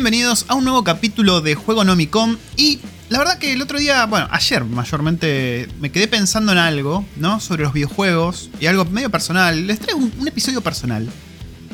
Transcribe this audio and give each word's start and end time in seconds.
bienvenidos 0.00 0.46
a 0.48 0.54
un 0.54 0.64
nuevo 0.64 0.82
capítulo 0.82 1.42
de 1.42 1.54
Juego 1.54 1.84
Nomicom 1.84 2.38
y 2.56 2.80
la 3.10 3.18
verdad 3.18 3.36
que 3.36 3.52
el 3.52 3.60
otro 3.60 3.78
día, 3.78 4.06
bueno, 4.06 4.28
ayer 4.30 4.64
mayormente 4.64 5.68
me 5.78 5.92
quedé 5.92 6.08
pensando 6.08 6.52
en 6.52 6.58
algo, 6.58 7.04
¿no? 7.16 7.38
Sobre 7.38 7.64
los 7.64 7.74
videojuegos 7.74 8.48
y 8.58 8.64
algo 8.64 8.86
medio 8.86 9.10
personal. 9.10 9.66
Les 9.66 9.78
traigo 9.78 10.00
un, 10.00 10.26
episodio 10.26 10.62
personal. 10.62 11.06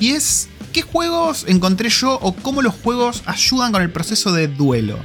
Y 0.01 0.11
es, 0.11 0.49
¿qué 0.73 0.83
juegos 0.83 1.45
encontré 1.47 1.89
yo 1.89 2.19
o 2.21 2.35
cómo 2.35 2.63
los 2.63 2.75
juegos 2.75 3.23
ayudan 3.27 3.71
con 3.71 3.81
el 3.81 3.93
proceso 3.93 4.33
de 4.33 4.49
duelo? 4.49 4.99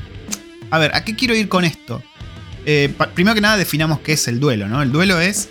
A 0.71 0.79
ver, 0.79 0.95
¿a 0.95 1.03
qué 1.03 1.15
quiero 1.15 1.35
ir 1.35 1.47
con 1.47 1.63
esto? 1.63 2.01
Eh, 2.65 2.91
primero 3.13 3.35
que 3.35 3.41
nada 3.41 3.55
definamos 3.55 3.99
qué 3.99 4.13
es 4.13 4.27
el 4.27 4.39
duelo, 4.39 4.67
¿no? 4.67 4.81
El 4.81 4.91
duelo 4.91 5.21
es, 5.21 5.49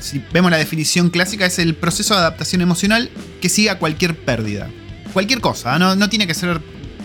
si 0.00 0.24
vemos 0.32 0.50
la 0.50 0.56
definición 0.56 1.10
clásica, 1.10 1.44
es 1.44 1.58
el 1.58 1.74
proceso 1.74 2.14
de 2.14 2.20
adaptación 2.20 2.62
emocional 2.62 3.10
que 3.42 3.50
sigue 3.50 3.68
a 3.68 3.78
cualquier 3.78 4.16
pérdida. 4.16 4.70
Cualquier 5.12 5.42
cosa, 5.42 5.78
¿no? 5.78 5.96
no 5.96 6.08
tiene 6.08 6.26
que 6.26 6.34
ser 6.34 6.62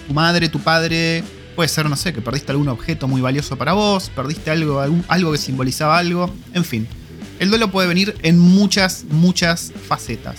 tu 0.08 0.14
madre, 0.14 0.50
tu 0.50 0.60
padre, 0.60 1.24
puede 1.56 1.70
ser, 1.70 1.90
no 1.90 1.96
sé, 1.96 2.14
que 2.14 2.22
perdiste 2.22 2.52
algún 2.52 2.68
objeto 2.68 3.08
muy 3.08 3.22
valioso 3.22 3.58
para 3.58 3.74
vos, 3.74 4.12
perdiste 4.16 4.52
algo, 4.52 4.82
algo 5.08 5.32
que 5.32 5.38
simbolizaba 5.38 5.98
algo, 5.98 6.34
en 6.54 6.66
fin. 6.66 6.88
El 7.40 7.50
duelo 7.50 7.72
puede 7.72 7.88
venir 7.88 8.16
en 8.24 8.40
muchas, 8.40 9.06
muchas 9.10 9.74
facetas. 9.88 10.38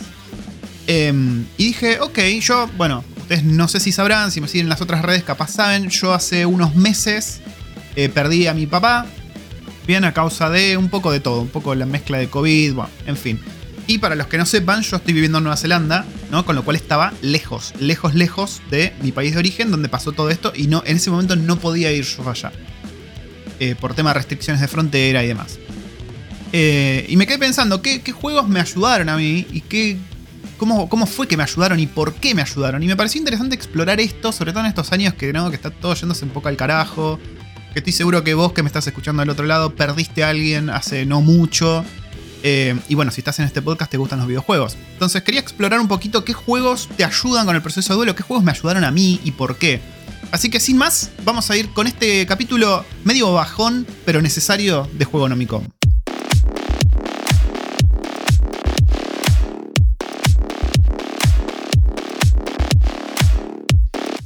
Em, 0.87 1.45
y 1.57 1.67
dije, 1.67 2.01
ok, 2.01 2.19
yo, 2.41 2.71
bueno, 2.77 3.05
ustedes 3.19 3.45
no 3.45 3.67
sé 3.69 3.81
si 3.81 3.93
sabrán, 3.93 4.31
si 4.31 4.41
me 4.41 4.49
siguen 4.49 4.67
en 4.67 4.71
las 4.71 4.81
otras 4.81 5.03
redes, 5.03 5.25
capaz 5.25 5.49
saben, 5.49 5.91
yo 5.91 6.15
hace 6.15 6.47
unos 6.47 6.75
meses 6.77 7.41
eh, 7.97 8.09
perdí 8.09 8.47
a 8.47 8.55
mi 8.55 8.67
papá, 8.67 9.07
bien 9.87 10.05
a 10.05 10.13
causa 10.13 10.49
de 10.49 10.77
un 10.77 10.89
poco 10.89 11.11
de 11.11 11.21
todo, 11.21 11.41
un 11.41 11.49
poco 11.49 11.75
la 11.75 11.87
mezcla 11.87 12.19
de 12.19 12.29
COVID, 12.29 12.75
bueno, 12.75 12.91
en 13.07 13.17
fin. 13.17 13.41
Y 13.87 13.99
para 13.99 14.15
los 14.15 14.27
que 14.27 14.39
no 14.39 14.47
sepan, 14.47 14.83
yo 14.83 14.97
estoy 14.97 15.15
viviendo 15.15 15.39
en 15.39 15.45
Nueva 15.45 15.57
Zelanda, 15.57 16.05
¿no? 16.31 16.45
Con 16.45 16.57
lo 16.57 16.65
cual 16.65 16.77
estaba 16.77 17.13
lejos, 17.23 17.73
lejos, 17.81 18.15
lejos 18.15 18.61
de 18.71 18.93
mi 19.03 19.13
país 19.13 19.33
de 19.33 19.39
origen, 19.39 19.71
donde 19.71 19.89
pasó 19.89 20.13
todo 20.13 20.31
esto, 20.31 20.53
y 20.55 20.67
no, 20.67 20.83
en 20.87 20.97
ese 20.97 21.11
momento 21.11 21.37
no 21.37 21.59
podía 21.59 21.93
ir 21.93 22.05
yo 22.05 22.29
allá. 22.29 22.53
Eh, 23.59 23.75
por 23.75 23.95
tema 23.95 24.11
de 24.11 24.15
restricciones 24.15 24.61
de 24.61 24.69
frontera 24.69 25.25
y 25.25 25.29
demás. 25.29 25.59
Eh, 26.53 27.07
y 27.09 27.17
me 27.17 27.27
quedé 27.27 27.39
pensando, 27.39 27.81
¿qué, 27.81 28.01
juegos 28.13 28.49
me 28.49 28.61
ayudaron 28.61 29.09
a 29.09 29.17
mí? 29.17 29.47
¿Y 29.51 29.63
qué, 29.63 29.97
cómo, 30.59 30.91
cómo 30.91 31.07
fue 31.07 31.27
que 31.27 31.39
me 31.39 31.43
ayudaron 31.43 31.81
y 31.81 31.87
por 31.87 32.15
qué 32.15 32.35
me 32.35 32.43
ayudaron? 32.43 32.83
Y 32.83 32.87
me 32.87 32.97
pareció 32.97 33.19
interesante 33.19 33.55
explorar 33.55 33.99
esto, 33.99 34.31
sobre 34.31 34.53
todo 34.53 34.61
en 34.61 34.67
estos 34.67 34.93
años 34.93 35.15
que, 35.15 35.33
¿no? 35.33 35.49
que 35.49 35.57
está 35.57 35.71
todo 35.71 35.95
yéndose 35.95 36.27
un 36.27 36.33
poco 36.33 36.49
al 36.49 36.57
carajo. 36.57 37.19
Que 37.73 37.79
estoy 37.79 37.95
seguro 37.95 38.23
que 38.25 38.35
vos 38.35 38.53
que 38.53 38.63
me 38.63 38.69
estás 38.69 38.87
escuchando 38.87 39.23
al 39.23 39.31
otro 39.31 39.47
lado 39.47 39.75
perdiste 39.75 40.23
a 40.23 40.31
alguien 40.31 40.69
hace 40.69 41.07
no 41.07 41.23
mucho. 41.23 41.83
Eh, 42.43 42.79
y 42.89 42.95
bueno, 42.95 43.11
si 43.11 43.21
estás 43.21 43.39
en 43.39 43.47
este 43.47 43.63
podcast 43.63 43.91
te 43.91 43.97
gustan 43.97 44.19
los 44.19 44.29
videojuegos. 44.29 44.77
Entonces 44.93 45.23
quería 45.23 45.41
explorar 45.41 45.81
un 45.81 45.89
poquito 45.89 46.25
qué 46.25 46.33
juegos 46.33 46.89
te 46.97 47.05
ayudan 47.05 47.47
con 47.47 47.57
el 47.57 47.63
proceso 47.63 47.93
de 47.93 47.97
duelo, 47.97 48.15
qué 48.15 48.23
juegos 48.23 48.45
me 48.45 48.53
ayudaron 48.53 48.85
a 48.85 48.91
mí 48.91 49.21
y 49.25 49.33
por 49.33 49.57
qué. 49.57 49.81
Así 50.31 50.51
que 50.51 50.61
sin 50.61 50.77
más, 50.77 51.11
vamos 51.25 51.51
a 51.51 51.57
ir 51.57 51.71
con 51.71 51.87
este 51.87 52.27
capítulo 52.27 52.85
medio 53.05 53.33
bajón, 53.33 53.87
pero 54.05 54.21
necesario 54.21 54.89
de 54.93 55.05
Juego 55.05 55.29
Nomicom. 55.29 55.65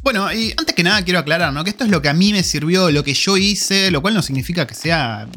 Bueno, 0.02 0.32
y 0.32 0.52
antes 0.56 0.74
que 0.74 0.82
nada 0.82 1.04
quiero 1.04 1.20
aclarar, 1.20 1.52
¿no? 1.52 1.62
Que 1.62 1.70
esto 1.70 1.84
es 1.84 1.90
lo 1.90 2.02
que 2.02 2.08
a 2.08 2.14
mí 2.14 2.32
me 2.32 2.42
sirvió, 2.42 2.90
lo 2.90 3.04
que 3.04 3.14
yo 3.14 3.36
hice, 3.36 3.92
lo 3.92 4.02
cual 4.02 4.14
no 4.14 4.22
significa 4.22 4.66
que 4.66 4.74
sea 4.74 5.28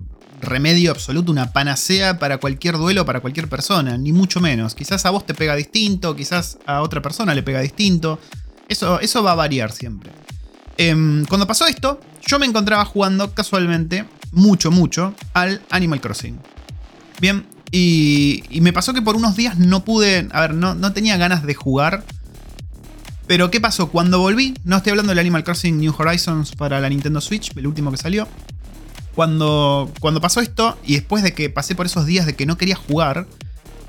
remedio 0.44 0.91
absoluto, 0.91 1.31
una 1.31 1.52
panacea 1.52 2.19
para 2.19 2.38
cualquier 2.38 2.77
duelo, 2.77 3.05
para 3.05 3.19
cualquier 3.19 3.49
persona, 3.49 3.97
ni 3.97 4.13
mucho 4.13 4.39
menos. 4.39 4.75
Quizás 4.75 5.05
a 5.05 5.09
vos 5.09 5.25
te 5.25 5.33
pega 5.33 5.55
distinto, 5.55 6.16
quizás 6.16 6.59
a 6.66 6.81
otra 6.81 7.02
persona 7.02 7.33
le 7.33 7.44
pega 7.44 7.61
distinto. 7.61 8.19
Eso, 8.69 9.00
eso 9.00 9.23
va 9.23 9.31
a 9.31 9.35
variar 9.35 9.72
siempre. 9.72 10.11
Em, 10.77 11.25
cuando 11.25 11.47
pasó 11.47 11.67
esto, 11.67 12.00
yo 12.25 12.40
me 12.40 12.45
encontraba 12.45 12.85
jugando 12.85 13.34
casualmente, 13.34 14.06
mucho, 14.31 14.72
mucho, 14.72 15.13
al 15.34 15.62
Animal 15.69 16.01
Crossing. 16.01 16.40
Bien, 17.19 17.45
y, 17.72 18.44
me 18.62 18.73
pasó 18.73 18.94
que 18.94 19.01
por 19.01 19.16
unos 19.16 19.35
días 19.35 19.57
no 19.57 19.84
pude, 19.84 20.28
a 20.31 20.41
ver, 20.41 20.53
no, 20.53 20.75
no 20.75 20.94
tenía 20.94 21.18
ganas 21.18 21.44
de 21.44 21.53
jugar. 21.56 22.03
Pero 23.25 23.50
¿qué 23.50 23.62
pasó? 23.62 23.89
Cuando 23.89 24.19
volví, 24.19 24.53
no 24.63 24.78
estoy 24.78 24.91
hablando 24.91 25.12
del 25.12 25.19
Animal 25.19 25.44
Crossing 25.44 25.79
New 25.79 25.95
Horizons 25.97 26.51
para 26.51 26.79
la 26.79 26.89
Nintendo 26.89 27.22
Switch, 27.22 27.56
el 27.56 27.66
último 27.66 27.89
que 27.89 27.97
salió. 27.97 28.28
Cuando, 29.16 29.91
cuando 30.00 30.22
pasó 30.22 30.41
esto, 30.41 30.78
y 30.85 30.94
después 30.94 31.24
de 31.24 31.34
que 31.34 31.50
pasé 31.50 31.75
por 31.75 31.85
esos 31.85 32.06
días 32.06 32.25
de 32.25 32.35
que 32.35 32.46
no 32.46 32.57
quería 32.57 32.75
jugar, 32.75 33.28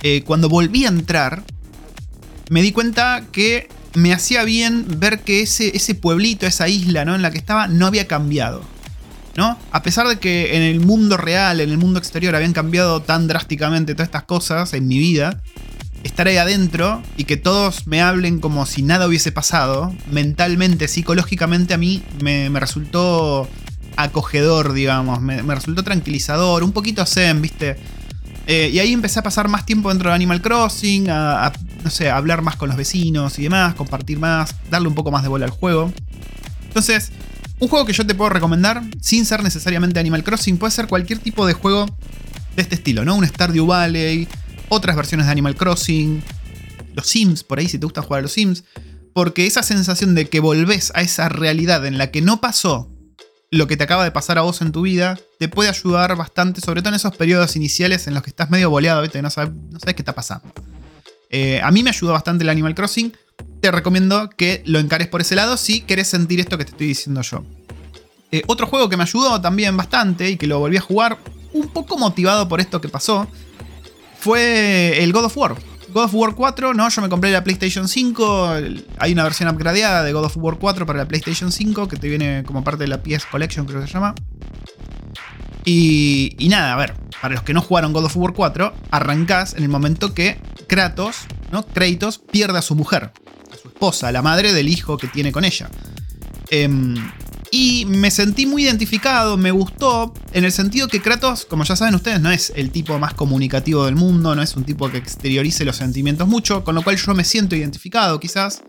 eh, 0.03 0.23
cuando 0.27 0.49
volví 0.49 0.85
a 0.85 0.89
entrar, 0.89 1.43
me 2.51 2.61
di 2.61 2.73
cuenta 2.73 3.25
que 3.33 3.69
me 3.95 4.13
hacía 4.13 4.45
bien 4.45 4.87
ver 4.99 5.21
que 5.21 5.41
ese, 5.41 5.75
ese 5.77 5.95
pueblito, 5.95 6.47
esa 6.47 6.69
isla 6.69 7.05
¿no? 7.05 7.15
en 7.15 7.23
la 7.23 7.31
que 7.31 7.39
estaba, 7.39 7.69
no 7.69 7.87
había 7.87 8.07
cambiado. 8.07 8.63
¿no? 9.37 9.59
A 9.73 9.83
pesar 9.83 10.07
de 10.07 10.19
que 10.19 10.57
en 10.57 10.63
el 10.63 10.81
mundo 10.81 11.17
real, 11.17 11.61
en 11.61 11.71
el 11.71 11.79
mundo 11.79 11.99
exterior, 11.99 12.35
habían 12.35 12.53
cambiado 12.53 13.03
tan 13.03 13.27
drásticamente 13.27 13.95
todas 13.95 14.09
estas 14.09 14.25
cosas 14.25 14.75
en 14.75 14.87
mi 14.87 14.99
vida, 14.99 15.41
estar 16.03 16.27
ahí 16.27 16.37
adentro 16.37 17.03
y 17.17 17.25
que 17.25 17.37
todos 17.37 17.87
me 17.87 18.03
hablen 18.03 18.41
como 18.41 18.67
si 18.67 18.83
nada 18.83 19.09
hubiese 19.09 19.33
pasado, 19.33 19.95
mentalmente, 20.11 20.87
psicológicamente 20.87 21.75
a 21.75 21.79
mí 21.79 22.03
me, 22.21 22.51
me 22.51 22.61
resultó 22.61 23.49
acogedor, 23.97 24.73
digamos, 24.73 25.21
me, 25.21 25.43
resultó 25.43 25.83
tranquilizador, 25.83 26.63
un 26.63 26.73
poquito 26.73 27.05
zen, 27.07 27.43
¿viste? 27.43 27.77
Eh, 28.47 28.71
y 28.73 28.79
ahí 28.79 28.93
empecé 28.93 29.21
a 29.21 29.23
pasar 29.23 29.49
más 29.49 29.65
tiempo 29.65 29.89
dentro 29.89 30.11
de 30.11 30.15
Animal 30.15 30.43
Crossing, 30.43 31.09
a, 31.09 31.47
a, 31.47 31.53
no 31.83 31.91
sé, 31.91 32.11
a 32.11 32.17
hablar 32.17 32.43
más 32.43 32.57
con 32.57 32.69
los 32.69 32.77
vecinos 32.77 33.39
y 33.39 33.45
demás, 33.45 33.75
compartir 33.75 34.19
más, 34.19 34.55
darle 34.71 34.89
un 34.89 34.95
poco 34.95 35.11
más 35.11 35.23
de 35.23 35.29
bola 35.29 35.47
al 35.47 35.53
juego. 35.53 35.93
Entonces, 36.67 37.13
un 37.59 37.69
juego 37.69 37.87
que 37.87 37.93
yo 37.93 38.07
te 38.07 38.15
puedo 38.15 38.31
recomendar, 38.31 38.83
sin 39.01 39.25
ser 39.25 39.43
necesariamente 39.43 40.01
Animal 40.01 40.25
Crossing, 40.25 40.59
puede 40.59 40.73
ser 40.73 40.87
cualquier 40.87 41.21
tipo 41.21 41.47
de 41.47 41.55
juego 41.55 41.87
de 42.57 42.63
este 42.63 42.75
estilo, 42.75 43.05
¿no? 43.05 43.15
Un 43.15 43.27
Stardew 43.27 43.67
Valley, 43.67 44.29
otras 44.69 44.97
versiones 44.97 45.27
de 45.27 45.33
Animal 45.33 45.57
Crossing, 45.57 46.23
los 46.95 47.07
Sims, 47.07 47.45
por 47.45 47.59
ahí 47.59 47.69
si 47.69 47.79
te 47.79 47.87
gusta 47.87 48.03
jugar 48.03 48.21
a 48.21 48.23
los 48.23 48.33
Sims, 48.33 48.65
porque 49.13 49.47
esa 49.47 49.63
sensación 49.63 50.15
de 50.15 50.29
que 50.29 50.41
volvés 50.41 50.93
a 50.95 51.03
esa 51.03 51.29
realidad 51.29 51.87
en 51.87 51.97
la 51.97 52.11
que 52.11 52.21
no 52.21 52.41
pasó 52.41 52.91
lo 53.55 53.67
que 53.69 53.77
te 53.77 53.85
acaba 53.85 54.03
de 54.03 54.11
pasar 54.11 54.37
a 54.39 54.43
vos 54.43 54.61
en 54.63 54.73
tu 54.73 54.83
vida, 54.83 55.19
te 55.39 55.49
puede 55.49 55.69
ayudar 55.69 56.17
bastante, 56.17 56.61
sobre 56.61 56.83
todo 56.83 56.91
en 56.91 56.97
esos 56.97 57.17
periodos 57.17 57.55
iniciales 57.55 58.07
en 58.07 58.15
los 58.15 58.23
que 58.23 58.31
estás 58.31 58.51
medio 58.51 58.69
boleado, 58.69 59.01
¿viste? 59.03 59.23
No 59.23 59.31
sabes, 59.31 59.55
no 59.71 59.79
sabes 59.79 59.95
qué 59.95 60.03
está 60.03 60.15
pasando. 60.15 60.53
Eh, 61.31 61.61
a 61.63 61.71
mí 61.71 61.83
me 61.83 61.91
ayudó 61.91 62.13
bastante 62.13 62.43
el 62.43 62.51
Animal 62.51 62.75
Crossing. 62.75 63.17
Te 63.61 63.71
recomiendo 63.71 64.29
que 64.31 64.63
lo 64.67 64.79
encares 64.81 65.09
por 65.09 65.21
ese 65.21 65.37
lado 65.37 65.57
si 65.57 65.83
querés 65.83 66.09
sentir 66.09 66.41
esto 66.41 66.59
que 66.59 66.65
te 66.65 66.73
estoy 66.73 66.89
diciendo 66.89 67.23
yo. 67.23 67.45
Eh, 68.33 68.43
otro 68.49 68.67
juego 68.67 68.89
que 68.89 68.97
me 68.97 69.05
ayudó 69.05 69.41
también 69.41 69.77
bastante 69.77 70.31
y 70.31 70.37
que 70.37 70.49
lo 70.49 70.59
volví 70.59 70.77
a 70.77 70.81
jugar 70.81 71.19
un 71.53 71.69
poco 71.69 71.97
motivado 71.97 72.49
por 72.49 72.61
esto 72.61 72.81
que 72.81 72.89
pasó 72.89 73.29
fue 74.19 75.03
el 75.03 75.13
God 75.13 75.27
of 75.27 75.37
War. 75.37 75.55
God 75.95 76.05
of 76.07 76.15
War 76.15 76.35
4, 76.35 76.75
no, 76.75 76.89
yo 76.89 77.01
me 77.03 77.09
compré 77.09 77.31
la 77.31 77.43
PlayStation 77.45 77.89
5. 77.89 78.57
el- 78.57 78.85
Hay 78.99 79.13
una 79.13 79.23
versión 79.23 79.49
upgradeada 79.49 80.03
de 80.03 80.13
God 80.13 80.25
of 80.25 80.37
War 80.37 80.59
4 80.59 80.85
para 80.87 80.99
la 80.99 81.09
PlayStation 81.09 81.51
5 81.53 81.87
que 81.89 81.97
te 81.97 82.09
viene 82.09 82.43
como 82.45 82.63
parte 82.65 82.83
de 82.85 82.89
la 82.89 83.01
PS 83.03 83.27
Collection, 83.31 83.65
creo 83.65 83.81
que 83.81 83.87
se 83.87 83.93
llama. 83.95 84.15
Y, 85.65 86.35
y 86.39 86.49
nada, 86.49 86.73
a 86.75 86.77
ver, 86.77 86.95
para 87.23 87.35
los 87.35 87.43
que 87.45 87.55
no 87.55 87.63
jugaron 87.63 87.93
God 87.93 88.05
of 88.07 88.17
War 88.17 88.35
4, 88.35 88.75
arrancás 88.91 89.55
en 89.55 89.63
el 89.63 89.69
momento 89.69 90.13
que 90.15 90.39
Kratos, 90.67 91.27
¿no? 91.53 91.65
Kratos 91.65 92.19
pierde 92.19 92.59
a 92.59 92.63
su 92.63 92.75
mujer, 92.75 93.13
a 93.53 93.57
su 93.57 93.69
esposa, 93.69 94.09
a 94.09 94.13
la 94.13 94.21
madre 94.21 94.53
del 94.53 94.69
hijo 94.69 94.99
que 94.99 95.07
tiene 95.09 95.33
con 95.33 95.45
ella. 95.45 95.71
Em, 96.51 96.97
y 97.55 97.85
me 97.85 98.11
sentí 98.11 98.47
muy 98.47 98.65
identificado, 98.65 99.37
me 99.37 99.53
gustó, 99.53 100.13
en 100.33 100.45
el 100.45 100.51
sentido 100.51 100.89
que 100.89 101.01
Kratos, 101.01 101.45
como 101.45 101.63
ya 101.63 101.77
saben 101.77 101.95
ustedes, 101.95 102.21
no 102.21 102.33
es 102.33 102.53
el 102.57 102.73
tipo 102.73 102.99
más 102.99 103.15
comunicativo 103.15 103.85
del 103.85 103.95
mundo, 103.95 104.35
no 104.35 104.43
es 104.43 104.57
un 104.57 104.65
tipo 104.65 104.91
que 104.91 104.99
exteriorice 104.99 105.65
los 105.65 105.77
sentimientos 105.77 106.27
mucho, 106.27 106.65
con 106.65 106.75
lo 106.75 106.83
cual 106.83 106.97
yo 106.97 107.15
me 107.15 107.23
siento 107.23 107.55
identificado 107.55 108.19
quizás. 108.19 108.63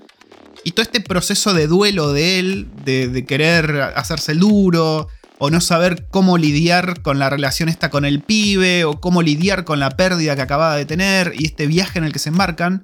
Y 0.63 0.73
todo 0.73 0.83
este 0.83 1.01
proceso 1.01 1.55
de 1.55 1.65
duelo 1.65 2.13
de 2.13 2.37
él, 2.37 2.67
de, 2.85 3.25
querer 3.25 3.81
hacerse 3.95 4.33
el 4.33 4.41
duro, 4.41 5.07
o 5.39 5.49
no 5.49 5.61
saber 5.61 6.05
cómo 6.11 6.37
lidiar 6.37 7.01
con 7.01 7.17
la 7.17 7.31
relación 7.31 7.69
esta 7.69 7.89
con 7.89 8.05
el 8.05 8.21
pibe, 8.21 8.85
o 8.85 9.01
cómo 9.01 9.23
lidiar 9.23 9.63
con 9.63 9.79
la 9.79 9.89
pérdida 9.97 10.35
que 10.35 10.43
acababa 10.43 10.75
de 10.75 10.85
tener, 10.85 11.33
y 11.35 11.45
este 11.45 11.65
viaje 11.65 11.97
en 11.97 12.05
el 12.05 12.13
que 12.13 12.19
se 12.19 12.29
embarcan. 12.29 12.83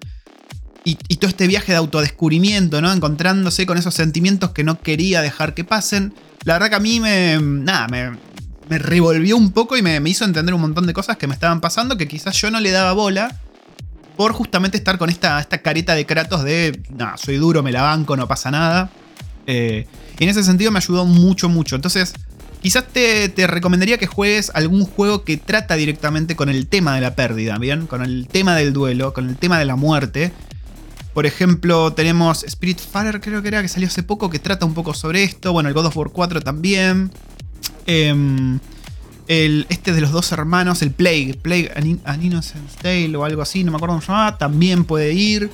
Y, 0.83 0.95
todo 1.17 1.29
este 1.29 1.45
viaje 1.45 1.73
de 1.73 1.77
autodescubrimiento, 1.77 2.81
¿no? 2.81 2.91
Encontrándose 2.91 3.67
con 3.67 3.77
esos 3.77 3.93
sentimientos 3.93 4.49
que 4.49 4.63
no 4.63 4.81
quería 4.81 5.21
dejar 5.21 5.53
que 5.53 5.63
pasen. 5.63 6.13
La 6.43 6.53
verdad 6.53 6.69
que 6.69 6.75
a 6.75 6.79
mí 6.79 6.99
me. 6.99 7.37
Nada, 7.39 7.87
me, 7.87 8.79
revolvió 8.79 9.37
un 9.37 9.51
poco 9.51 9.77
y 9.77 9.83
me, 9.83 9.99
me 9.99 10.09
hizo 10.09 10.25
entender 10.25 10.55
un 10.55 10.61
montón 10.61 10.87
de 10.87 10.93
cosas 10.93 11.17
que 11.17 11.27
me 11.27 11.33
estaban 11.33 11.59
pasando 11.61 11.97
que 11.97 12.07
quizás 12.07 12.35
yo 12.41 12.49
no 12.49 12.59
le 12.59 12.71
daba 12.71 12.93
bola. 12.93 13.37
Por 14.17 14.33
justamente 14.33 14.77
estar 14.77 14.97
con 14.97 15.09
esta, 15.09 15.39
esta 15.39 15.59
careta 15.59 15.93
de 15.93 16.05
Kratos 16.07 16.43
de. 16.43 16.81
Nada, 16.89 17.15
soy 17.17 17.35
duro, 17.35 17.61
me 17.61 17.71
la 17.71 17.83
banco, 17.83 18.17
no 18.17 18.27
pasa 18.27 18.49
nada. 18.49 18.89
Eh, 19.45 19.85
y 20.17 20.23
en 20.23 20.29
ese 20.29 20.43
sentido 20.43 20.71
me 20.71 20.79
ayudó 20.79 21.05
mucho, 21.05 21.47
mucho. 21.47 21.75
Entonces, 21.75 22.13
quizás 22.61 22.87
te, 22.87 23.29
te 23.29 23.45
recomendaría 23.45 23.99
que 23.99 24.07
juegues 24.07 24.51
algún 24.55 24.85
juego 24.85 25.23
que 25.23 25.37
trata 25.37 25.75
directamente 25.75 26.35
con 26.35 26.49
el 26.49 26.65
tema 26.65 26.95
de 26.95 27.01
la 27.01 27.15
pérdida, 27.15 27.59
¿bien? 27.59 27.85
Con 27.85 28.01
el 28.01 28.27
tema 28.27 28.55
del 28.55 28.73
duelo, 28.73 29.13
con 29.13 29.29
el 29.29 29.37
tema 29.37 29.59
de 29.59 29.65
la 29.65 29.75
muerte. 29.75 30.33
Por 31.13 31.25
ejemplo, 31.25 31.91
tenemos 31.93 32.43
Spirit 32.43 32.79
Spiritfarer, 32.79 33.19
creo 33.19 33.41
que 33.41 33.49
era, 33.49 33.61
que 33.61 33.67
salió 33.67 33.87
hace 33.87 34.03
poco, 34.03 34.29
que 34.29 34.39
trata 34.39 34.65
un 34.65 34.73
poco 34.73 34.93
sobre 34.93 35.23
esto. 35.23 35.51
Bueno, 35.51 35.67
el 35.67 35.75
God 35.75 35.87
of 35.87 35.97
War 35.97 36.09
4 36.09 36.41
también. 36.41 37.11
Em, 37.85 38.59
el, 39.27 39.65
este 39.69 39.93
de 39.93 40.01
los 40.01 40.11
dos 40.11 40.31
hermanos, 40.31 40.81
el 40.81 40.91
Plague, 40.91 41.37
Plague 41.41 41.71
An, 41.75 42.23
Innocent 42.23 42.69
Tale 42.81 43.15
o 43.15 43.25
algo 43.25 43.41
así, 43.41 43.63
no 43.63 43.71
me 43.71 43.77
acuerdo 43.77 43.93
cómo 43.95 44.01
se 44.01 44.07
llamaba, 44.07 44.37
también 44.37 44.85
puede 44.85 45.13
ir. 45.13 45.49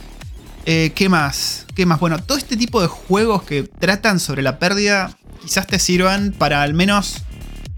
Eh, 0.66 0.92
¿Qué 0.96 1.10
más? 1.10 1.66
¿Qué 1.76 1.86
más? 1.86 2.00
Bueno, 2.00 2.22
todo 2.22 2.38
este 2.38 2.58
tipo 2.58 2.82
de 2.82 2.88
juegos 2.88 3.44
que 3.44 3.64
tratan 3.64 4.20
sobre 4.20 4.42
la 4.42 4.60
pérdida 4.60 5.16
quizás 5.42 5.66
te 5.66 5.80
sirvan 5.80 6.34
para 6.38 6.62
al 6.62 6.74
menos 6.74 7.22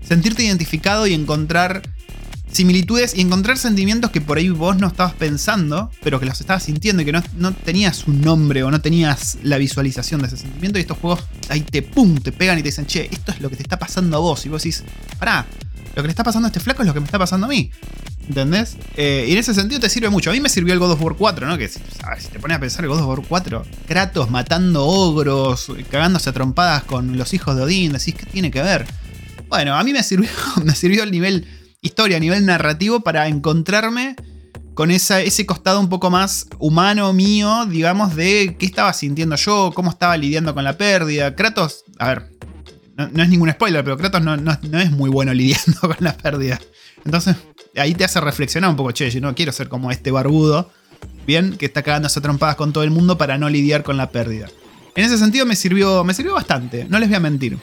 sentirte 0.01 0.43
identificado 0.43 1.05
y 1.05 1.13
encontrar 1.13 1.83
similitudes 2.51 3.15
y 3.15 3.21
encontrar 3.21 3.57
sentimientos 3.57 4.11
que 4.11 4.21
por 4.21 4.37
ahí 4.37 4.49
vos 4.49 4.77
no 4.77 4.87
estabas 4.87 5.13
pensando, 5.13 5.91
pero 6.03 6.19
que 6.19 6.25
los 6.25 6.39
estabas 6.39 6.63
sintiendo 6.63 7.01
y 7.01 7.05
que 7.05 7.11
no, 7.11 7.53
tenías 7.53 8.07
un 8.07 8.21
nombre 8.21 8.63
o 8.63 8.71
no 8.71 8.81
tenías 8.81 9.37
la 9.43 9.57
visualización 9.57 10.21
de 10.21 10.27
ese 10.27 10.37
sentimiento. 10.37 10.77
Y 10.79 10.81
estos 10.81 10.97
juegos 10.97 11.23
ahí 11.49 11.61
te 11.61 11.81
pum, 11.81 12.17
te 12.17 12.31
pegan 12.31 12.57
y 12.57 12.61
te 12.61 12.69
dicen, 12.69 12.85
che, 12.85 13.07
esto 13.11 13.31
es 13.31 13.41
lo 13.41 13.49
que 13.49 13.55
te 13.55 13.63
está 13.63 13.77
pasando 13.77 14.17
a 14.17 14.19
vos. 14.19 14.45
Y 14.45 14.49
vos 14.49 14.63
decís, 14.63 14.83
pará, 15.17 15.45
lo 15.95 16.01
que 16.01 16.07
le 16.07 16.11
está 16.11 16.23
pasando 16.23 16.47
a 16.47 16.49
este 16.49 16.59
flaco 16.59 16.81
es 16.81 16.87
lo 16.87 16.93
que 16.93 16.99
me 16.99 17.05
está 17.05 17.19
pasando 17.19 17.45
a 17.45 17.49
mí. 17.49 17.71
¿Entendés? 18.27 18.77
Eh, 18.95 19.25
y 19.27 19.31
en 19.31 19.39
ese 19.39 19.55
sentido 19.55 19.79
te 19.79 19.89
sirve 19.89 20.09
mucho. 20.09 20.29
A 20.29 20.33
mí 20.33 20.39
me 20.39 20.49
sirvió 20.49 20.73
el 20.73 20.79
God 20.79 20.91
of 20.91 21.01
War 21.01 21.15
4, 21.15 21.47
¿no? 21.47 21.57
Que 21.57 21.67
si, 21.67 21.79
si 22.19 22.27
te 22.27 22.39
pones 22.39 22.57
a 22.57 22.59
pensar 22.59 22.83
el 22.83 22.89
God 22.89 22.99
of 22.99 23.07
War 23.07 23.21
4, 23.27 23.65
Kratos 23.87 24.29
matando 24.29 24.85
ogros, 24.85 25.71
cagándose 25.89 26.29
a 26.29 26.33
trompadas 26.33 26.83
con 26.83 27.17
los 27.17 27.33
hijos 27.33 27.55
de 27.55 27.63
Odín, 27.63 27.93
decís, 27.93 28.13
¿qué 28.13 28.27
tiene 28.27 28.51
que 28.51 28.61
ver? 28.61 28.85
Bueno, 29.47 29.75
a 29.75 29.83
mí 29.83 29.93
me 29.93 30.03
sirvió, 30.03 30.29
me 30.63 30.75
sirvió 30.75 31.03
el 31.03 31.11
nivel 31.11 31.47
historia, 31.81 32.17
a 32.17 32.19
nivel 32.19 32.45
narrativo, 32.45 33.01
para 33.01 33.27
encontrarme 33.27 34.15
con 34.73 34.91
ese 34.91 35.45
costado 35.45 35.79
un 35.79 35.89
poco 35.89 36.09
más 36.09 36.47
humano 36.57 37.11
mío, 37.11 37.65
digamos, 37.65 38.15
de 38.15 38.55
qué 38.57 38.65
estaba 38.65 38.93
sintiendo 38.93 39.35
yo, 39.35 39.71
cómo 39.73 39.89
estaba 39.89 40.15
lidiando 40.15 40.53
con 40.53 40.63
la 40.63 40.77
pérdida. 40.77 41.35
Kratos, 41.35 41.83
a 41.97 42.07
ver, 42.07 42.29
no, 42.95 43.23
es 43.23 43.29
ningún 43.29 43.51
spoiler, 43.51 43.83
pero 43.83 43.97
Kratos 43.97 44.21
no, 44.21 44.35
es 44.79 44.91
muy 44.91 45.09
bueno 45.09 45.33
lidiando 45.35 45.79
con 45.81 45.97
la 45.99 46.15
pérdida. 46.15 46.59
Entonces, 47.03 47.35
ahí 47.75 47.93
te 47.93 48.05
hace 48.05 48.21
reflexionar 48.21 48.69
un 48.69 48.75
poco, 48.75 48.91
che, 48.91 49.09
yo 49.09 49.19
no 49.21 49.35
quiero 49.35 49.51
ser 49.51 49.67
como 49.67 49.91
este 49.91 50.11
barbudo, 50.11 50.71
bien, 51.27 51.57
que 51.57 51.65
está 51.65 51.83
cagándose 51.83 52.21
trompadas 52.21 52.55
con 52.55 52.71
todo 52.71 52.83
el 52.83 52.91
mundo 52.91 53.17
para 53.17 53.37
no 53.37 53.49
lidiar 53.49 53.83
con 53.83 53.97
la 53.97 54.09
pérdida. 54.11 54.47
En 54.95 55.05
ese 55.05 55.17
sentido 55.17 55.45
me 55.45 55.55
sirvió, 55.55 56.03
me 56.03 56.13
sirvió 56.13 56.33
bastante, 56.33 56.85
no 56.89 56.99
les 56.99 57.09
voy 57.09 57.15
a 57.17 57.19
mentir. 57.19 57.57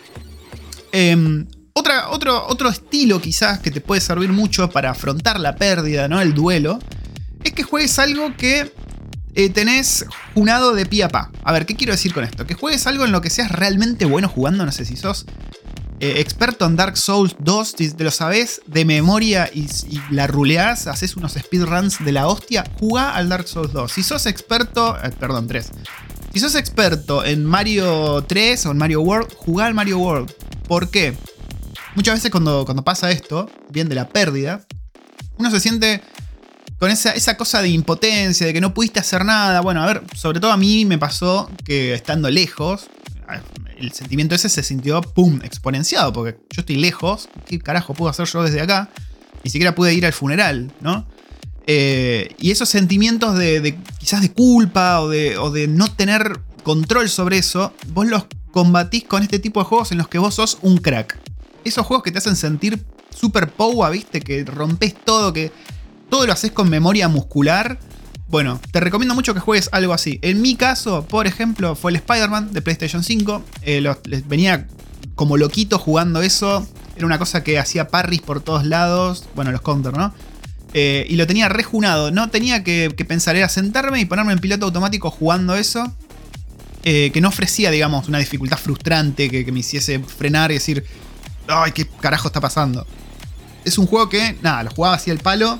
Eh, 0.93 1.47
otro, 1.77 2.47
otro 2.49 2.69
estilo 2.69 3.21
quizás 3.21 3.59
que 3.61 3.71
te 3.71 3.81
puede 3.81 4.01
servir 4.01 4.33
mucho 4.33 4.71
para 4.71 4.91
afrontar 4.91 5.39
la 5.39 5.57
pérdida, 5.57 6.09
¿no? 6.09 6.21
El 6.21 6.35
duelo, 6.35 6.79
es 7.45 7.53
que 7.53 7.63
juegues 7.63 7.99
algo 7.99 8.37
que 8.37 8.73
eh, 9.35 9.51
tenés 9.51 10.07
junado 10.35 10.75
de 10.75 10.87
pie 10.87 11.05
a 11.05 11.09
pa. 11.09 11.31
A 11.45 11.53
ver, 11.53 11.67
¿qué 11.67 11.77
quiero 11.77 11.93
decir 11.93 12.15
con 12.15 12.25
esto? 12.25 12.47
Que 12.47 12.55
juegues 12.55 12.87
algo 12.87 13.05
en 13.05 13.13
lo 13.13 13.21
que 13.21 13.31
seas 13.31 13.53
realmente 13.53 14.05
bueno 14.05 14.29
jugando, 14.29 14.65
no 14.65 14.73
sé 14.73 14.85
si 14.85 14.97
sos 14.97 15.27
eh, 15.99 16.21
experto 16.21 16.67
en 16.67 16.77
Dark 16.77 16.99
Souls 16.99 17.37
2, 17.39 17.75
si 17.77 17.91
te 17.91 18.05
lo 18.05 18.11
sabes 18.11 18.61
de 18.67 18.85
memoria 18.85 19.51
y, 19.53 19.67
la 20.11 20.27
ruleás, 20.27 20.87
haces 20.87 21.17
unos 21.17 21.33
speedruns 21.33 22.05
de 22.05 22.13
la 22.13 22.27
hostia, 22.27 22.65
jugá 22.79 23.15
al 23.15 23.31
Dark 23.31 23.49
Souls 23.49 23.73
2. 23.73 23.91
Si 23.91 24.03
sos 24.03 24.27
experto, 24.27 24.97
eh, 25.03 25.11
perdón, 25.19 25.47
3. 25.47 25.71
Si 26.35 26.41
sos 26.41 26.55
experto 26.55 27.25
en 27.25 27.47
Mario 27.47 28.23
3 28.29 28.67
o 28.67 28.73
en 28.73 28.79
Mario 28.79 29.01
World, 29.01 29.33
jugá 29.37 29.67
al 29.67 29.75
Mario 29.75 29.99
World. 29.99 30.33
¿Por 30.69 30.91
qué? 30.91 31.17
Muchas 31.97 32.17
veces 32.17 32.31
cuando, 32.31 32.67
cuando 32.67 32.85
pasa 32.85 33.11
esto, 33.11 33.51
bien 33.71 33.89
de 33.89 33.95
la 33.95 34.07
pérdida, 34.07 34.61
uno 35.39 35.51
se 35.51 35.61
siente 35.61 36.03
con 36.79 36.91
esa, 36.91 37.13
esa, 37.13 37.39
cosa 37.39 37.63
de 37.63 37.71
impotencia, 37.71 38.47
de 38.47 38.53
que 38.53 38.61
no 38.61 38.75
pudiste 38.75 39.01
hacer 39.01 39.25
nada. 39.25 39.63
Bueno, 39.63 39.83
a 39.83 39.87
ver, 39.87 40.03
sobre 40.15 40.39
todo 40.39 40.53
a 40.53 40.59
mí 40.59 40.85
me 40.85 40.99
pasó 40.99 41.51
que 41.65 41.95
estando 41.95 42.31
lejos, 42.31 42.89
el 43.79 43.93
sentimiento 43.93 44.35
ese 44.35 44.51
se 44.51 44.63
sintió, 44.63 45.01
¡pum!, 45.01 45.41
exponenciado, 45.43 46.13
porque 46.13 46.39
yo 46.51 46.61
estoy 46.61 46.77
lejos, 46.77 47.31
¿qué 47.47 47.59
carajo 47.59 47.95
puedo 47.95 48.11
hacer 48.11 48.27
yo 48.27 48.43
desde 48.43 48.61
acá? 48.61 48.91
Ni 49.43 49.51
siquiera 49.51 49.75
pude 49.75 49.95
ir 49.95 50.05
al 50.05 50.13
funeral, 50.13 50.71
¿no? 50.83 51.07
Eh, 51.67 52.35
y 52.39 52.51
esos 52.51 52.69
sentimientos 52.69 53.39
de, 53.39 53.79
quizás 53.99 54.21
de 54.21 54.33
culpa 54.33 55.01
o 55.01 55.09
de, 55.09 55.39
o 55.39 55.51
de 55.51 55.67
no 55.67 55.91
tener 55.91 56.41
control 56.63 57.09
sobre 57.09 57.39
eso, 57.39 57.73
vos 57.95 58.07
los 58.07 58.27
combatís 58.51 59.05
con 59.05 59.23
este 59.23 59.39
tipo 59.39 59.61
de 59.61 59.65
juegos 59.65 59.93
en 59.93 59.99
los 59.99 60.09
que 60.09 60.19
vos 60.19 60.35
sos 60.35 60.59
un 60.61 60.77
crack 60.77 61.19
esos 61.69 61.87
juegos 61.87 62.03
que 62.03 62.13
te 62.13 62.19
hacen 62.19 62.37
sentir 62.37 62.85
super 63.15 63.51
power, 63.51 63.93
¿viste? 63.93 64.21
Que 64.21 64.45
rompes 64.45 64.95
todo, 64.95 65.33
que 65.33 65.53
todo 66.09 66.27
lo 66.27 66.33
haces 66.33 66.53
con 66.53 66.69
memoria 66.69 67.09
muscular. 67.09 67.79
Bueno, 68.29 68.61
te 68.73 68.81
recomiendo 68.81 69.15
mucho 69.15 69.35
que 69.35 69.41
juegues 69.41 69.69
algo 69.73 69.93
así. 69.93 70.19
En 70.23 70.43
mi 70.43 70.57
caso, 70.57 71.07
por 71.07 71.27
ejemplo, 71.27 71.77
fue 71.77 71.93
el 71.93 71.97
Spider-Man 71.97 72.53
de 72.53 72.63
PlayStation 72.63 73.03
5. 73.03 73.43
Eh, 73.63 73.95
venía 74.27 74.67
como 75.15 75.37
loquito 75.37 75.79
jugando 75.79 76.23
eso. 76.23 76.67
Era 76.97 77.07
una 77.07 77.19
cosa 77.19 77.45
que 77.45 77.59
hacía 77.59 77.89
parries 77.89 78.23
por 78.23 78.41
todos 78.41 78.65
lados. 78.65 79.25
Bueno, 79.35 79.53
los 79.53 79.61
counter, 79.61 79.97
¿no? 79.97 80.13
Eh, 80.75 81.07
y 81.09 81.17
lo 81.17 81.27
tenía 81.27 81.49
rejunado. 81.49 82.11
No 82.11 82.29
tenía 82.31 82.65
que, 82.65 82.91
pensar, 83.07 83.37
era 83.37 83.49
sentarme 83.49 84.01
y 84.01 84.05
ponerme 84.05 84.33
en 84.33 84.41
piloto 84.41 84.67
automático 84.67 85.11
jugando 85.11 85.55
eso. 85.55 85.95
Eh, 86.83 87.11
que 87.13 87.21
no 87.21 87.29
ofrecía, 87.29 87.71
digamos, 87.71 88.09
una 88.09 88.19
dificultad 88.19 88.59
frustrante 88.59 89.29
que, 89.29 89.45
que 89.45 89.51
me 89.51 89.61
hiciese 89.61 89.99
frenar 89.99 90.53
y 90.53 90.55
decir, 90.55 90.85
ay, 91.49 91.73
qué 91.73 91.87
carajo 91.87 92.29
está 92.29 92.41
pasando. 92.41 92.87
Es 93.65 93.79
un 93.79 93.87
juego 93.87 94.09
que, 94.09 94.37
nada, 94.43 94.63
lo 94.65 94.71
jugaba 94.71 94.97
así 94.97 95.11
al 95.11 95.19
palo 95.19 95.59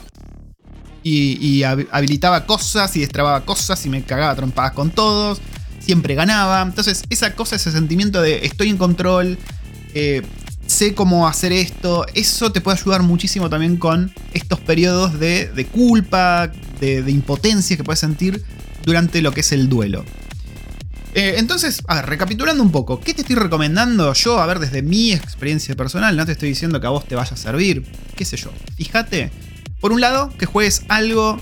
y, 1.03 1.63
habilitaba 1.63 2.47
cosas 2.47 2.97
y 2.97 3.01
destrababa 3.01 3.45
cosas 3.45 3.85
y 3.87 3.89
me 3.89 4.03
cagaba 4.03 4.35
trompadas 4.35 4.73
con 4.73 4.91
todos. 4.91 5.41
Siempre 5.81 6.15
ganaba. 6.15 6.63
Entonces, 6.63 7.05
esa 7.11 7.35
cosa, 7.35 7.57
ese 7.57 7.71
sentimiento 7.71 8.21
de 8.21 8.45
estoy 8.45 8.71
en 8.71 8.77
control, 8.77 9.39
eh, 9.95 10.23
sé 10.67 10.95
cómo 10.95 11.29
hacer 11.29 11.53
esto, 11.53 12.07
eso 12.15 12.51
te 12.51 12.61
puede 12.61 12.79
ayudar 12.79 13.03
muchísimo 13.03 13.49
también 13.49 13.77
con 13.77 14.13
estos 14.33 14.59
periodos 14.61 15.19
de, 15.21 15.69
culpa, 15.73 16.51
de, 16.81 17.03
de 17.03 17.11
impotencia 17.13 17.77
que 17.77 17.85
puedes 17.85 18.01
sentir 18.01 18.45
durante 18.85 19.23
lo 19.23 19.33
que 19.33 19.41
es 19.41 19.53
el 19.53 19.69
duelo. 19.69 20.05
Eh, 21.17 21.37
entonces, 21.39 21.83
a 21.89 21.95
ver, 21.95 22.07
recapitulando 22.11 22.63
un 22.63 22.71
poco, 22.71 23.01
¿qué 23.01 23.15
te 23.15 23.23
estoy 23.23 23.37
recomendando 23.37 24.13
yo? 24.13 24.39
A 24.39 24.45
ver, 24.45 24.59
desde 24.59 24.83
mi 24.83 25.15
experiencia 25.15 25.75
personal, 25.75 26.15
no 26.15 26.27
te 26.27 26.33
estoy 26.33 26.51
diciendo 26.51 26.79
que 26.79 26.89
a 26.89 26.91
vos 26.91 27.09
te 27.09 27.15
vaya 27.15 27.33
a 27.33 27.39
servir, 27.39 27.91
qué 28.15 28.27
sé 28.27 28.37
yo. 28.37 28.51
Fíjate, 28.77 29.31
por 29.81 29.93
un 29.93 30.03
lado, 30.03 30.31
que 30.39 30.45
juegues 30.45 30.83
algo 30.89 31.41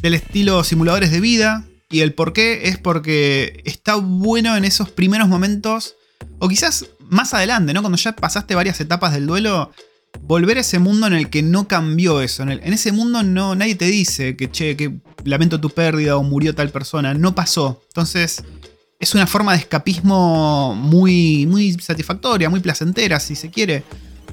del 0.00 0.14
estilo 0.14 0.64
simuladores 0.64 1.12
de 1.12 1.20
vida, 1.20 1.64
y 1.88 2.00
el 2.00 2.12
por 2.12 2.32
qué 2.32 2.62
es 2.64 2.76
porque 2.76 3.62
está 3.64 3.94
bueno 3.94 4.56
en 4.56 4.64
esos 4.64 4.90
primeros 4.90 5.28
momentos, 5.28 5.94
o 6.40 6.48
quizás 6.48 6.86
más 7.08 7.34
adelante, 7.34 7.72
¿no? 7.72 7.82
Cuando 7.82 7.98
ya 7.98 8.16
pasaste 8.16 8.56
varias 8.56 8.80
etapas 8.80 9.12
del 9.12 9.28
duelo, 9.28 9.70
volver 10.22 10.58
a 10.58 10.62
ese 10.62 10.80
mundo 10.80 11.06
en 11.06 11.12
el 11.12 11.30
que 11.30 11.44
no 11.44 11.68
cambió 11.68 12.20
eso. 12.20 12.42
En, 12.42 12.50
en, 12.50 12.72
ese 12.72 12.90
mundo 12.90 13.22
no, 13.22 13.54
nadie 13.54 13.76
te 13.76 13.84
dice 13.84 14.36
que, 14.36 14.50
che, 14.50 14.76
que 14.76 14.98
lamento 15.22 15.60
tu 15.60 15.70
pérdida 15.70 16.16
o 16.16 16.24
murió 16.24 16.52
tal 16.56 16.70
persona. 16.70 17.14
No 17.14 17.36
pasó. 17.36 17.84
Entonces, 17.90 18.42
es 18.98 19.14
una 19.14 19.26
forma 19.26 19.52
de 19.52 19.58
escapismo 19.58 20.74
muy, 20.74 21.46
muy 21.46 21.72
satisfactoria, 21.74 22.50
muy 22.50 22.60
placentera, 22.60 23.20
si 23.20 23.36
se 23.36 23.50
quiere. 23.50 23.84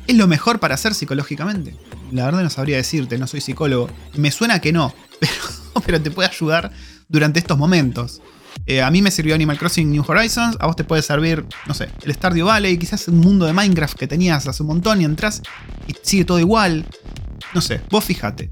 Es 0.07 0.15
lo 0.15 0.27
mejor 0.27 0.60
para 0.60 0.75
hacer 0.75 0.93
psicológicamente. 0.93 1.75
La 2.12 2.25
verdad 2.25 2.41
no 2.41 2.50
sabría 2.50 2.77
decirte, 2.77 3.17
no 3.17 3.27
soy 3.27 3.41
psicólogo. 3.41 3.89
Me 4.15 4.31
suena 4.31 4.60
que 4.60 4.72
no, 4.72 4.93
pero, 5.86 6.01
te 6.01 6.10
puede 6.12 6.29
ayudar 6.29 6.72
durante 7.07 7.39
estos 7.39 7.57
momentos. 7.57 8.22
Eh, 8.65 8.81
a 8.81 8.89
mí 8.89 9.01
me 9.01 9.12
sirvió 9.12 9.36
Animal 9.36 9.60
Crossing 9.60 9.91
New 9.91 10.03
Horizons, 10.07 10.57
a 10.60 10.65
vos 10.65 10.75
te 10.75 10.84
puede 10.84 11.01
servir, 11.01 11.45
no 11.67 11.74
sé, 11.74 11.89
el 12.03 12.13
Stardew 12.13 12.48
Valley, 12.48 12.77
quizás 12.77 13.07
un 13.07 13.19
mundo 13.19 13.45
de 13.45 13.53
Minecraft 13.53 13.98
que 13.98 14.07
tenías 14.07 14.48
hace 14.48 14.63
un 14.63 14.67
montón 14.67 15.01
y 15.01 15.05
entras 15.05 15.41
y 15.88 15.93
sigue 16.01 16.25
todo 16.25 16.39
igual. 16.39 16.88
No 17.53 17.62
sé, 17.62 17.81
vos 17.91 18.03
fíjate. 18.03 18.50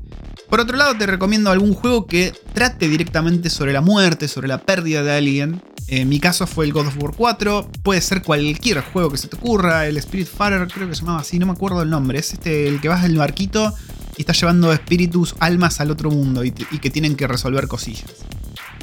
Por 0.50 0.60
otro 0.60 0.78
lado, 0.78 0.96
te 0.96 1.08
recomiendo 1.08 1.50
algún 1.50 1.74
juego 1.74 2.06
que 2.06 2.34
trate 2.54 2.88
directamente 2.88 3.50
sobre 3.50 3.74
la 3.74 3.82
muerte, 3.82 4.28
sobre 4.28 4.48
la 4.48 4.60
pérdida 4.60 5.02
de 5.02 5.12
alguien, 5.14 5.62
en 6.02 6.10
mi 6.10 6.20
caso 6.20 6.48
fue 6.48 6.66
el 6.66 6.74
God 6.74 6.88
of 6.88 6.98
War 6.98 7.14
4. 7.16 7.70
Puede 7.84 8.02
ser 8.02 8.22
cualquier 8.22 8.82
juego 8.82 9.10
que 9.12 9.18
se 9.18 9.28
te 9.28 9.36
ocurra. 9.36 9.88
El 9.88 9.98
Spirit 9.98 10.28
Fighter, 10.28 10.68
creo 10.68 10.88
que 10.88 10.96
se 10.96 11.02
llamaba 11.02 11.20
así, 11.20 11.40
no 11.40 11.46
me 11.46 11.52
acuerdo 11.52 11.82
el 11.82 11.90
nombre. 11.90 12.20
Es 12.20 12.34
este 12.34 12.68
el 12.68 12.82
que 12.82 12.88
vas 12.88 13.04
del 13.04 13.18
barquito 13.18 13.74
y 14.18 14.22
estás 14.22 14.40
llevando 14.40 14.72
espíritus, 14.72 15.36
almas 15.40 15.80
al 15.80 15.92
otro 15.92 16.12
mundo 16.12 16.44
y, 16.44 16.52
que 16.52 16.90
tienen 16.90 17.16
que 17.16 17.28
resolver 17.28 17.68
cosillas. 17.68 18.12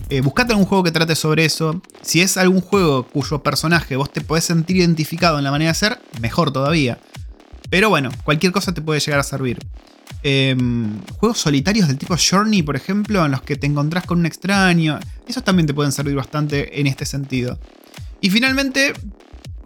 Eh, 0.08 0.20
buscate 0.22 0.52
algún 0.52 0.66
juego 0.66 0.82
que 0.82 0.90
trate 0.90 1.14
sobre 1.14 1.44
eso. 1.44 1.80
Si 2.02 2.20
es 2.20 2.36
algún 2.36 2.60
juego 2.60 3.06
cuyo 3.06 3.42
personaje 3.42 3.96
vos 3.96 4.12
te 4.12 4.20
podés 4.20 4.44
sentir 4.44 4.76
identificado 4.76 5.38
en 5.38 5.44
la 5.44 5.50
manera 5.50 5.70
de 5.70 5.76
ser, 5.76 6.00
mejor 6.20 6.52
todavía. 6.52 6.98
Pero 7.70 7.88
bueno, 7.88 8.10
cualquier 8.24 8.52
cosa 8.52 8.74
te 8.74 8.82
puede 8.82 9.00
llegar 9.00 9.20
a 9.20 9.22
servir. 9.24 9.58
Em, 10.22 11.00
juegos 11.18 11.38
solitarios 11.38 11.88
del 11.88 11.96
tipo 11.96 12.14
Journey, 12.16 12.62
por 12.62 12.76
ejemplo, 12.76 13.24
en 13.24 13.32
los 13.32 13.42
que 13.42 13.56
te 13.56 13.66
encontrás 13.66 14.04
con 14.04 14.18
un 14.18 14.26
extraño. 14.26 14.98
Esos 15.26 15.44
también 15.44 15.66
te 15.66 15.74
pueden 15.74 15.92
servir 15.92 16.14
bastante 16.14 16.80
en 16.80 16.86
este 16.86 17.06
sentido. 17.06 17.58
Y 18.20 18.28
finalmente, 18.28 18.92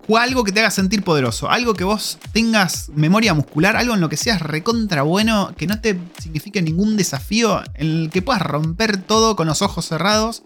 juega 0.06 0.24
algo 0.24 0.44
que 0.44 0.52
te 0.52 0.60
haga 0.60 0.70
sentir 0.70 1.02
poderoso. 1.02 1.50
Algo 1.50 1.74
que 1.74 1.84
vos 1.84 2.18
tengas 2.32 2.90
memoria 2.94 3.34
muscular, 3.34 3.76
algo 3.76 3.94
en 3.94 4.00
lo 4.00 4.08
que 4.08 4.16
seas 4.16 4.40
recontra 4.40 5.02
bueno, 5.02 5.52
que 5.56 5.66
no 5.66 5.80
te 5.80 5.98
signifique 6.18 6.62
ningún 6.62 6.96
desafío, 6.96 7.62
en 7.74 7.86
el 7.86 8.10
que 8.12 8.22
puedas 8.22 8.42
romper 8.42 8.98
todo 8.98 9.34
con 9.34 9.48
los 9.48 9.60
ojos 9.62 9.86
cerrados 9.86 10.44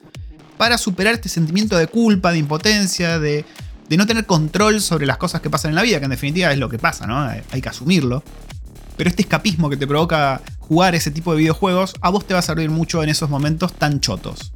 para 0.56 0.78
superar 0.78 1.14
este 1.14 1.28
sentimiento 1.28 1.76
de 1.76 1.86
culpa, 1.86 2.32
de 2.32 2.38
impotencia, 2.38 3.18
de, 3.18 3.44
de 3.88 3.96
no 3.96 4.06
tener 4.06 4.26
control 4.26 4.80
sobre 4.80 5.06
las 5.06 5.18
cosas 5.18 5.40
que 5.40 5.50
pasan 5.50 5.70
en 5.70 5.74
la 5.76 5.82
vida, 5.82 5.98
que 5.98 6.06
en 6.06 6.10
definitiva 6.10 6.50
es 6.50 6.58
lo 6.58 6.68
que 6.68 6.78
pasa, 6.78 7.06
¿no? 7.06 7.20
Hay 7.52 7.60
que 7.60 7.68
asumirlo. 7.68 8.24
Pero 8.98 9.08
este 9.08 9.22
escapismo 9.22 9.70
que 9.70 9.78
te 9.78 9.86
provoca 9.86 10.42
jugar 10.58 10.94
ese 10.94 11.10
tipo 11.10 11.32
de 11.32 11.38
videojuegos, 11.38 11.94
a 12.02 12.10
vos 12.10 12.26
te 12.26 12.34
va 12.34 12.40
a 12.40 12.42
servir 12.42 12.68
mucho 12.68 13.02
en 13.02 13.08
esos 13.08 13.30
momentos 13.30 13.72
tan 13.72 14.00
chotos. 14.00 14.52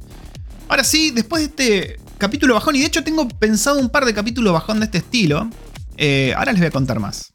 Ahora 0.67 0.83
sí, 0.83 1.09
después 1.09 1.41
de 1.41 1.45
este 1.47 1.99
capítulo 2.19 2.53
bajón, 2.53 2.75
y 2.75 2.79
de 2.79 2.85
hecho 2.85 3.03
tengo 3.03 3.27
pensado 3.27 3.79
un 3.79 3.89
par 3.89 4.05
de 4.05 4.13
capítulos 4.13 4.53
bajón 4.53 4.79
de 4.79 4.85
este 4.85 4.99
estilo, 4.99 5.49
eh, 5.97 6.33
ahora 6.37 6.51
les 6.51 6.61
voy 6.61 6.67
a 6.67 6.71
contar 6.71 6.99
más. 6.99 7.31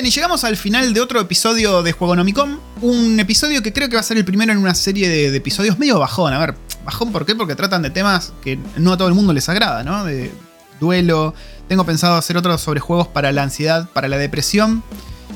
Bien, 0.00 0.08
y 0.08 0.14
llegamos 0.14 0.44
al 0.44 0.56
final 0.56 0.94
de 0.94 1.02
otro 1.02 1.20
episodio 1.20 1.82
de 1.82 1.92
Juego 1.92 2.16
Nomicom. 2.16 2.58
Un 2.80 3.20
episodio 3.20 3.62
que 3.62 3.70
creo 3.70 3.90
que 3.90 3.96
va 3.96 4.00
a 4.00 4.02
ser 4.02 4.16
el 4.16 4.24
primero 4.24 4.50
en 4.50 4.56
una 4.56 4.74
serie 4.74 5.10
de, 5.10 5.36
episodios 5.36 5.78
medio 5.78 5.98
bajón. 5.98 6.32
A 6.32 6.38
ver, 6.38 6.54
bajón, 6.86 7.12
¿por 7.12 7.26
qué? 7.26 7.34
Porque 7.34 7.54
tratan 7.54 7.82
de 7.82 7.90
temas 7.90 8.32
que 8.42 8.58
no 8.78 8.94
a 8.94 8.96
todo 8.96 9.08
el 9.08 9.14
mundo 9.14 9.34
les 9.34 9.46
agrada, 9.50 9.84
¿no? 9.84 10.06
De 10.06 10.32
duelo, 10.80 11.34
tengo 11.68 11.84
pensado 11.84 12.14
hacer 12.16 12.38
otros 12.38 12.62
sobre 12.62 12.80
juegos 12.80 13.08
para 13.08 13.30
la 13.30 13.42
ansiedad, 13.42 13.90
para 13.90 14.08
la 14.08 14.16
depresión, 14.16 14.82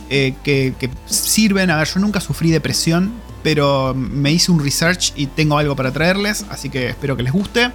eh, 0.08 0.34
que, 0.42 0.72
sirven. 1.04 1.70
A 1.70 1.76
ver, 1.76 1.86
yo 1.86 2.00
nunca 2.00 2.20
sufrí 2.20 2.50
depresión, 2.50 3.12
pero 3.42 3.92
me 3.94 4.32
hice 4.32 4.50
un 4.50 4.64
research 4.64 5.12
y 5.14 5.26
tengo 5.26 5.58
algo 5.58 5.76
para 5.76 5.92
traerles, 5.92 6.46
así 6.48 6.70
que 6.70 6.88
espero 6.88 7.18
que 7.18 7.22
les 7.22 7.34
guste. 7.34 7.70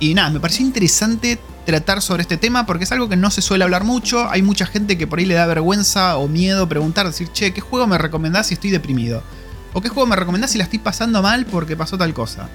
Y 0.00 0.12
nada, 0.12 0.28
me 0.28 0.38
pareció 0.38 0.66
interesante 0.66 1.38
tratar 1.70 2.02
sobre 2.02 2.22
este 2.22 2.36
tema 2.36 2.66
porque 2.66 2.84
es 2.84 2.90
algo 2.90 3.08
que 3.08 3.16
no 3.16 3.30
se 3.30 3.42
suele 3.42 3.62
hablar 3.62 3.84
mucho. 3.84 4.28
Hay 4.28 4.42
mucha 4.42 4.66
gente 4.66 4.98
que 4.98 5.06
por 5.06 5.20
ahí 5.20 5.24
le 5.24 5.34
da 5.34 5.46
vergüenza 5.46 6.16
o 6.16 6.26
miedo 6.26 6.68
preguntar, 6.68 7.06
decir, 7.06 7.28
che, 7.32 7.52
¿qué 7.52 7.60
juego 7.60 7.86
me 7.86 7.96
recomendás 7.96 8.48
si 8.48 8.54
estoy 8.54 8.70
deprimido? 8.70 9.22
¿O 9.72 9.80
qué 9.80 9.88
juego 9.88 10.06
me 10.06 10.16
recomendás 10.16 10.50
si 10.50 10.58
la 10.58 10.64
estoy 10.64 10.80
pasando 10.80 11.22
mal 11.22 11.46
porque 11.46 11.76
pasó 11.76 11.96
tal 11.96 12.12
cosa? 12.12 12.48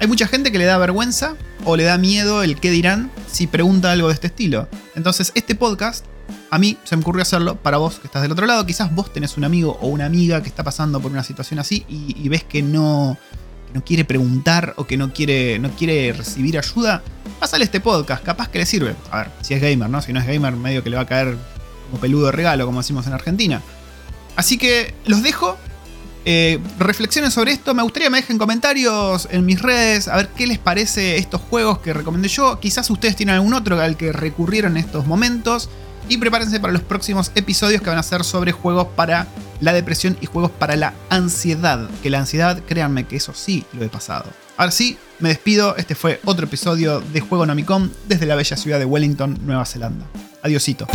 Hay 0.00 0.06
mucha 0.06 0.28
gente 0.28 0.52
que 0.52 0.58
le 0.58 0.66
da 0.66 0.76
vergüenza 0.76 1.34
o 1.64 1.76
le 1.76 1.84
da 1.84 1.96
miedo 1.96 2.42
el 2.42 2.60
qué 2.60 2.70
dirán 2.70 3.10
si 3.26 3.46
pregunta 3.46 3.90
algo 3.90 4.08
de 4.08 4.14
este 4.14 4.26
estilo. 4.26 4.68
Entonces, 4.94 5.32
este 5.34 5.54
podcast, 5.54 6.04
a 6.50 6.58
mí 6.58 6.76
se 6.84 6.94
me 6.94 7.02
ocurrió 7.02 7.22
hacerlo 7.22 7.56
para 7.56 7.78
vos 7.78 7.98
que 7.98 8.06
estás 8.06 8.22
del 8.22 8.32
otro 8.32 8.46
lado. 8.46 8.66
Quizás 8.66 8.94
vos 8.94 9.12
tenés 9.12 9.36
un 9.38 9.44
amigo 9.44 9.78
o 9.80 9.88
una 9.88 10.04
amiga 10.04 10.42
que 10.42 10.48
está 10.48 10.62
pasando 10.62 11.00
por 11.00 11.10
una 11.10 11.24
situación 11.24 11.58
así 11.58 11.84
y, 11.88 12.28
ves 12.28 12.44
que 12.44 12.62
no, 12.62 13.16
no 13.72 13.82
quiere 13.82 14.04
preguntar 14.04 14.74
o 14.76 14.86
que 14.86 14.98
no 14.98 15.12
quiere, 15.12 15.58
no 15.58 15.70
quiere 15.70 16.12
recibir 16.12 16.58
ayuda. 16.58 17.02
Pásale 17.38 17.64
este 17.64 17.80
podcast, 17.80 18.24
capaz 18.24 18.48
que 18.48 18.58
le 18.58 18.66
sirve. 18.66 18.96
A 19.10 19.18
ver, 19.18 19.30
si 19.42 19.54
es 19.54 19.62
gamer, 19.62 19.88
¿no? 19.88 20.02
Si 20.02 20.12
no 20.12 20.20
es 20.20 20.26
gamer, 20.26 20.54
medio 20.54 20.82
que 20.82 20.90
le 20.90 20.96
va 20.96 21.02
a 21.02 21.06
caer 21.06 21.36
como 21.88 22.00
peludo 22.00 22.32
regalo, 22.32 22.66
como 22.66 22.80
decimos 22.80 23.06
en 23.06 23.12
Argentina. 23.12 23.62
Así 24.36 24.58
que 24.58 24.94
los 25.06 25.22
dejo 25.22 25.56
eh, 26.24 26.58
reflexionen 26.78 27.30
sobre 27.30 27.52
esto. 27.52 27.74
Me 27.74 27.82
gustaría 27.82 28.06
que 28.06 28.10
me 28.10 28.18
dejen 28.18 28.38
comentarios 28.38 29.28
en 29.30 29.46
mis 29.46 29.62
redes. 29.62 30.08
A 30.08 30.16
ver 30.16 30.28
qué 30.28 30.46
les 30.46 30.58
parece 30.58 31.16
estos 31.16 31.40
juegos 31.40 31.78
que 31.78 31.92
recomendé 31.92 32.28
yo. 32.28 32.58
Quizás 32.60 32.90
ustedes 32.90 33.16
tienen 33.16 33.36
algún 33.36 33.54
otro 33.54 33.80
al 33.80 33.96
que 33.96 34.12
recurrieron 34.12 34.76
en 34.76 34.84
estos 34.84 35.06
momentos. 35.06 35.68
Y 36.08 36.16
prepárense 36.18 36.58
para 36.58 36.72
los 36.72 36.82
próximos 36.82 37.30
episodios 37.34 37.82
que 37.82 37.90
van 37.90 37.98
a 37.98 38.02
ser 38.02 38.24
sobre 38.24 38.52
juegos 38.52 38.88
para 38.96 39.26
la 39.60 39.72
depresión 39.72 40.16
y 40.20 40.26
juegos 40.26 40.50
para 40.50 40.76
la 40.76 40.94
ansiedad. 41.10 41.88
Que 42.02 42.10
la 42.10 42.18
ansiedad, 42.18 42.62
créanme 42.66 43.06
que 43.06 43.16
eso 43.16 43.32
sí 43.34 43.64
lo 43.72 43.84
he 43.84 43.88
pasado. 43.88 44.26
Ahora 44.58 44.72
sí, 44.72 44.98
me 45.20 45.28
despido. 45.28 45.76
Este 45.76 45.94
fue 45.94 46.20
otro 46.24 46.46
episodio 46.46 47.00
de 47.00 47.20
Juego 47.20 47.46
Nomicom 47.46 47.90
desde 48.08 48.26
la 48.26 48.34
bella 48.34 48.56
ciudad 48.56 48.80
de 48.80 48.84
Wellington, 48.84 49.38
Nueva 49.46 49.64
Zelanda. 49.64 50.04
Adiosito. 50.42 50.88